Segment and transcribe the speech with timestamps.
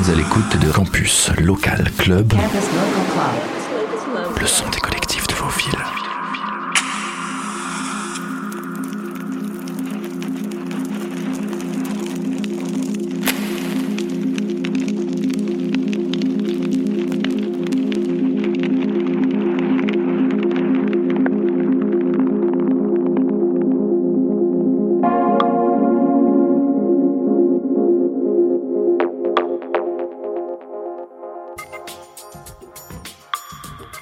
[0.00, 2.32] êtes à l'écoute de Campus Local Club,
[4.40, 5.99] le son des collectifs de vos villes.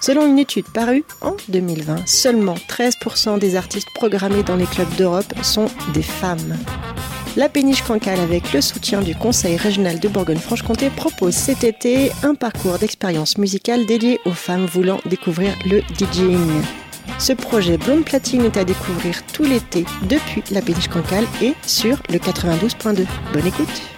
[0.09, 5.35] Selon une étude parue en 2020, seulement 13% des artistes programmés dans les clubs d'Europe
[5.43, 6.57] sont des femmes.
[7.37, 12.35] La péniche cancale, avec le soutien du Conseil régional de Bourgogne-Franche-Comté, propose cet été un
[12.35, 16.63] parcours d'expérience musicale dédié aux femmes voulant découvrir le DJing.
[17.19, 21.99] Ce projet Blonde Platine est à découvrir tout l'été depuis la péniche cancale et sur
[22.09, 23.05] le 92.2.
[23.35, 23.98] Bonne écoute!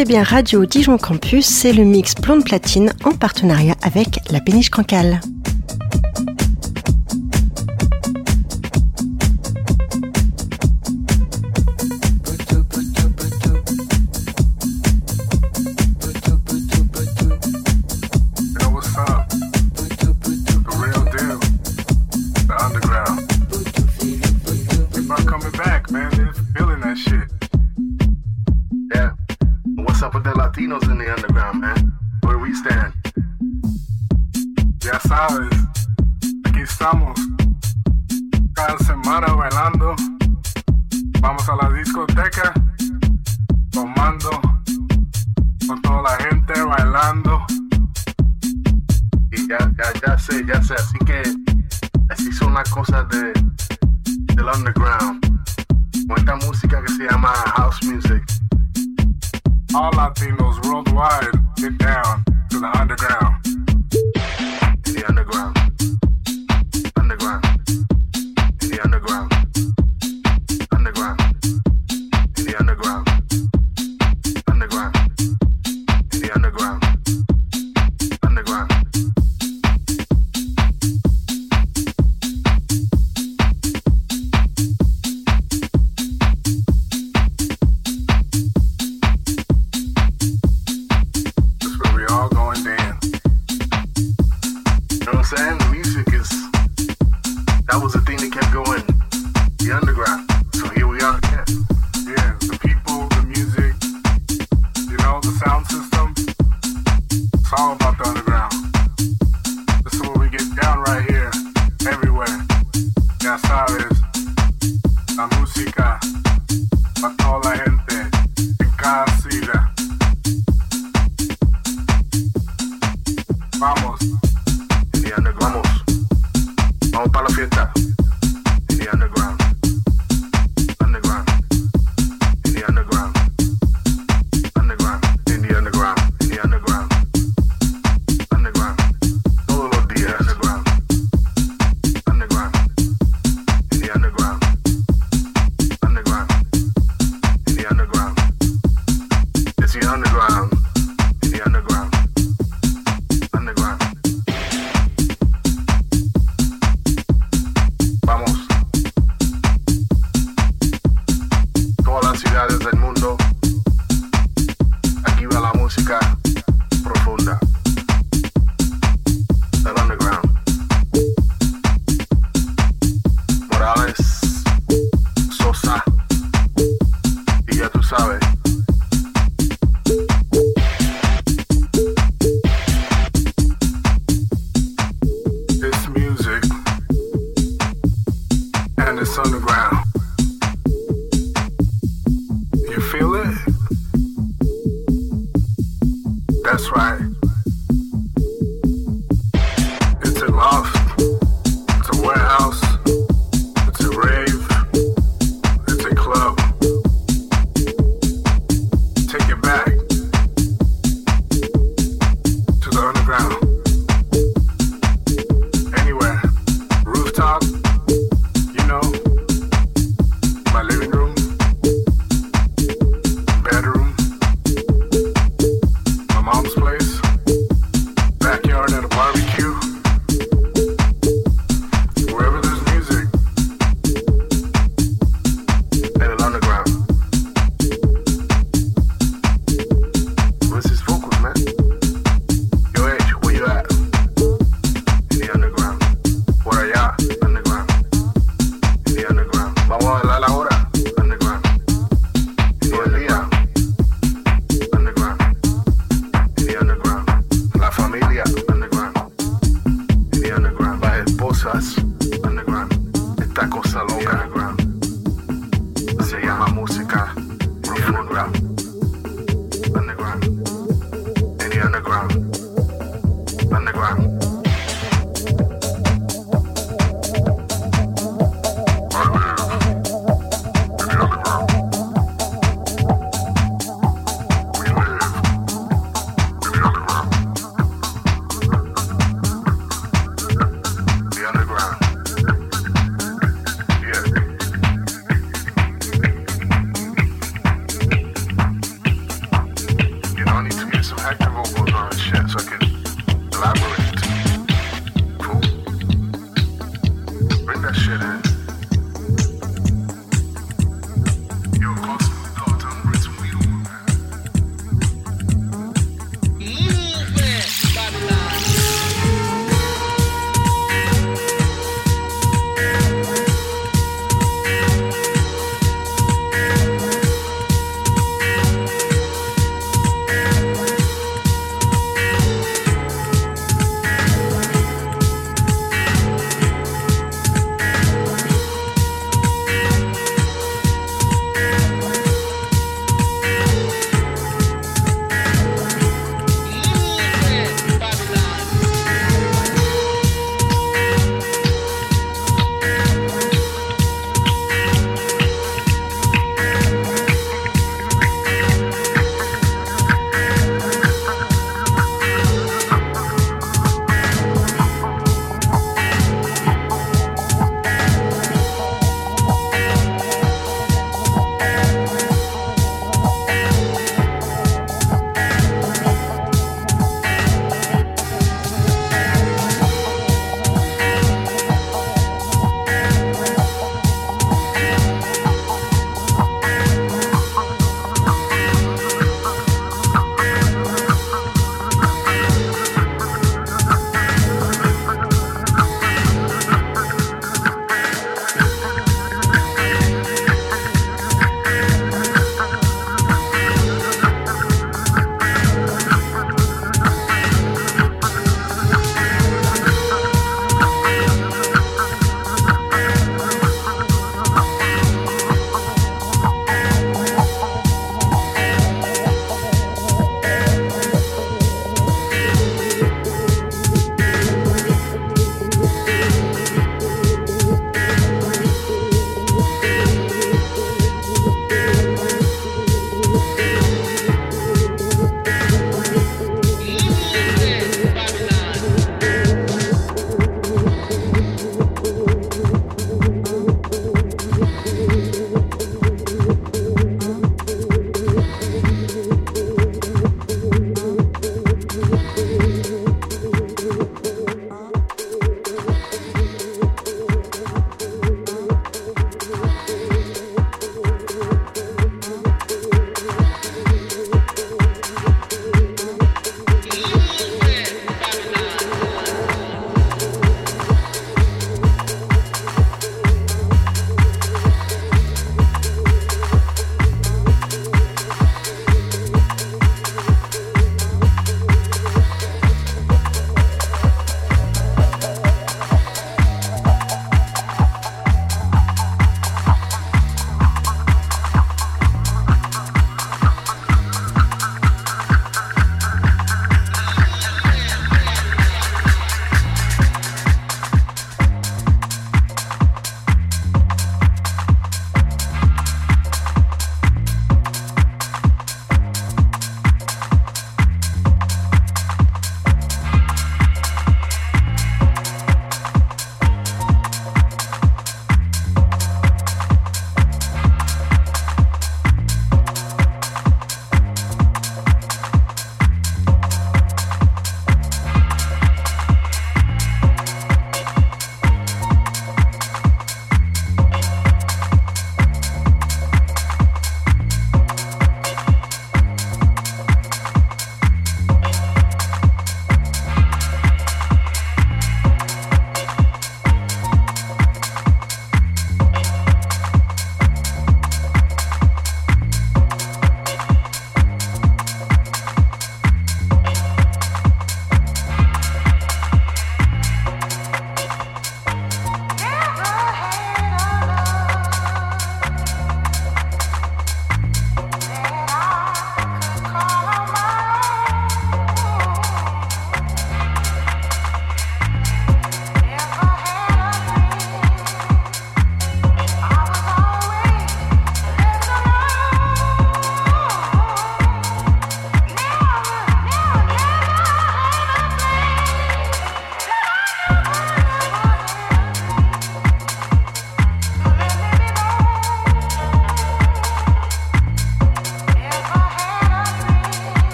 [0.00, 4.70] Écoutez bien Radio Dijon Campus, c'est le mix Blonde Platine en partenariat avec la péniche
[4.70, 5.20] Cancale.
[38.78, 39.96] Semana bailando.
[41.20, 42.52] Vamos a la discoteca.
[43.70, 44.30] Tomando.
[45.66, 47.44] Con toda la gente bailando.
[49.32, 50.74] Y ya, ya, ya sé, ya sé.
[50.74, 51.22] Así que
[52.08, 53.32] así son las cosas de,
[54.34, 55.20] del underground.
[56.06, 58.24] Con esta música que se llama house music.
[59.74, 63.42] All Latinos worldwide get down to the underground.
[64.84, 65.04] The.
[65.08, 65.59] Underground.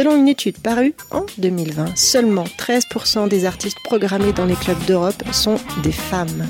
[0.00, 5.22] Selon une étude parue en 2020, seulement 13% des artistes programmés dans les clubs d'Europe
[5.30, 6.48] sont des femmes.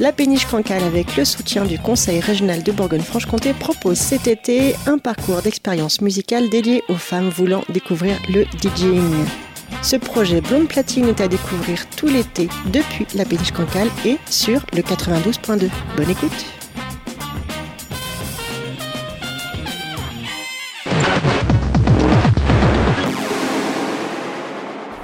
[0.00, 4.98] La péniche cancale, avec le soutien du Conseil régional de Bourgogne-Franche-Comté, propose cet été un
[4.98, 9.24] parcours d'expérience musicale dédié aux femmes voulant découvrir le DJing.
[9.82, 14.66] Ce projet Blonde Platine est à découvrir tout l'été depuis la péniche cancale et sur
[14.72, 15.70] le 92.2.
[15.96, 16.63] Bonne écoute